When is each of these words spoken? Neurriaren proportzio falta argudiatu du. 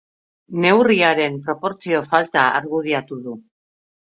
Neurriaren 0.63 1.37
proportzio 1.49 2.01
falta 2.09 2.49
argudiatu 2.61 3.21
du. 3.29 3.37